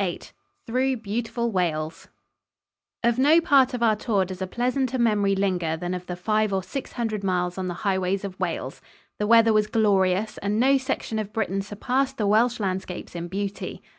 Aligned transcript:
VIII 0.00 0.18
THROUGH 0.66 0.94
BEAUTIFUL 0.96 1.50
WALES 1.52 2.08
Of 3.04 3.18
no 3.18 3.38
part 3.38 3.74
of 3.74 3.82
our 3.82 3.96
tour 3.96 4.24
does 4.24 4.40
a 4.40 4.46
pleasanter 4.46 4.98
memory 4.98 5.36
linger 5.36 5.76
than 5.76 5.92
of 5.92 6.06
the 6.06 6.16
five 6.16 6.54
or 6.54 6.62
six 6.62 6.92
hundred 6.92 7.22
miles 7.22 7.58
on 7.58 7.68
the 7.68 7.74
highways 7.84 8.24
of 8.24 8.40
Wales. 8.40 8.80
The 9.18 9.26
weather 9.26 9.52
was 9.52 9.66
glorious 9.66 10.38
and 10.38 10.58
no 10.58 10.78
section 10.78 11.18
of 11.18 11.34
Britain 11.34 11.60
surpassed 11.60 12.16
the 12.16 12.26
Welsh 12.26 12.58
landscapes 12.60 13.14
in 13.14 13.28
beauty. 13.28 13.82